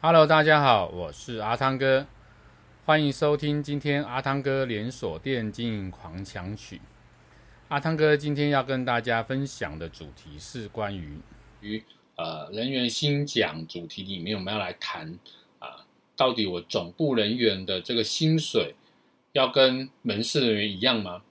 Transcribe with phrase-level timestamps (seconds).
[0.00, 2.06] Hello，大家好，我是阿汤哥，
[2.84, 6.80] 欢迎收听今天阿汤哥连锁店经营狂想曲。
[7.66, 11.18] 阿汤哥今天要跟大家分享的主题是关于
[11.62, 11.82] 于
[12.14, 15.18] 呃人员薪奖主题里面，我们要来谈
[15.58, 15.84] 啊、
[16.14, 18.76] 到底我总部人员的这个薪水
[19.32, 21.22] 要跟门市人员一样吗？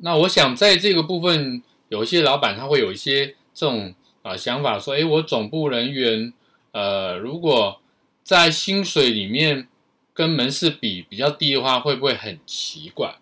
[0.00, 6.34] 那我想在这个部分，有一些老板他会有一些这种啊、呃、想法，说，诶，我总部人员。
[6.72, 7.80] 呃，如果
[8.22, 9.68] 在薪水里面
[10.12, 13.16] 跟门市比比较低的话，会不会很奇怪？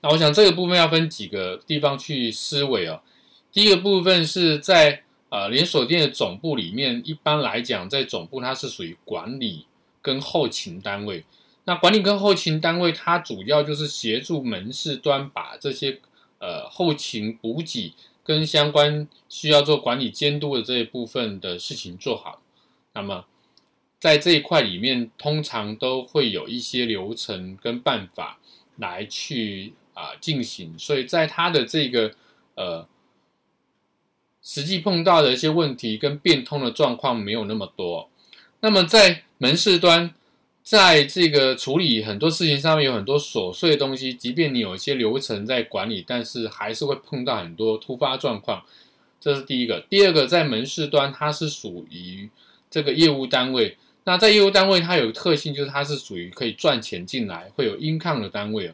[0.00, 3.02] 那我想这个部分要分几个地方去思维哦。
[3.52, 9.66] 第一个部分是在呃连锁店的总部里面，一般来讲，在总部它是属于管理
[10.00, 11.24] 跟后勤单位。
[11.64, 16.00] 那管理跟后勤单位，它主要就是协助门市端把这些
[16.38, 17.92] 呃后勤补给
[18.24, 22.40] 跟相关需要做管理监督的这一部分的事情做好。
[22.92, 23.24] 那么，
[23.98, 28.38] 在这一块里面，通常都会有一些流程跟办法
[28.76, 32.12] 来去啊、进行，所以在他的这个
[32.54, 32.88] 呃
[34.42, 38.08] 实际碰到的一些问题跟变通的状况没有那么多。
[38.60, 40.14] 那么在门市端，
[40.62, 48.64] 在这个处理很多事情上面有很多琐碎的东西，即便你有一些流程在管理，但是还是会碰到很多突发状况。
[49.20, 49.80] 这是第一个。
[49.88, 52.30] 第二个，在门市端，它是属于
[52.70, 58.72] 这个业务单位，那在业务单位，它有特性，就是它是属于可以赚钱进来，会有 income 的单位。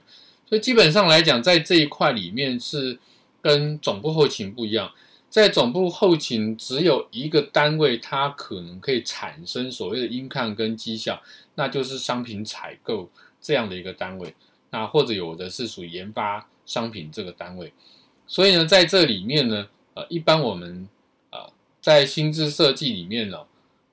[0.49, 2.99] 所以基本上来讲，在这一块里面是
[3.41, 4.93] 跟总部后勤不一样。
[5.29, 11.21] 在总部后勤只有一个单位，它可能可以产生所谓的 income 跟绩效，
[11.57, 14.35] 那就是商品采购这样的一个单位。
[14.71, 17.73] 那或者有的是属于研发商品这个单位。
[18.27, 20.89] 所以呢，在这里面呢，呃，一般我们
[21.31, 23.39] 呃在薪资设计里面呢。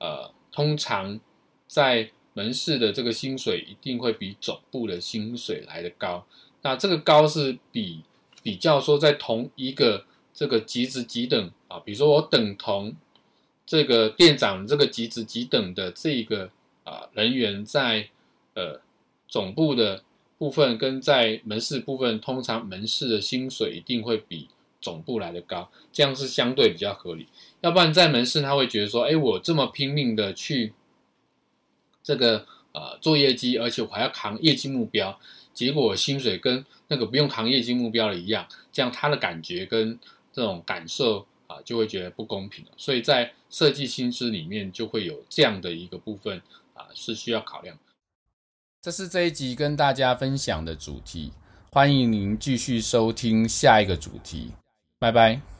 [0.04, 1.18] 呃，通常
[1.66, 6.26] 在门市的这个薪水一定会比总部的薪水来得高。
[6.60, 8.02] 那这个高是比
[8.42, 10.04] 比较说在同一个
[10.34, 12.94] 这个级职级等啊，比如说我等同
[13.64, 16.50] 这个店长这个级职级等的这一个
[16.84, 18.10] 啊人员在
[18.54, 18.82] 呃
[19.26, 20.04] 总部的
[20.36, 24.50] 部分跟在门市部分，通常门市的薪水一定会比。
[24.84, 27.26] 总部来的高，这样是相对比较合理。
[27.62, 30.74] 要不然在门市他会觉得说，哎，我这么拼命的去
[32.02, 35.18] 这个呃做业绩，而且我还要扛业绩目标，
[35.54, 39.98] 结果薪水跟那个不用扛业绩目标的一样，这样他的感觉跟
[40.30, 42.64] 这种感受啊、就会觉得不公平。
[42.76, 46.42] 所以在设计薪资里面就会有这样的一个部分
[46.74, 47.78] 啊、是需要考量。
[48.82, 51.32] 这是这一集跟大家分享的主题，
[51.70, 54.52] 欢迎您继续收听下一个主题。
[55.04, 55.53] 拜拜。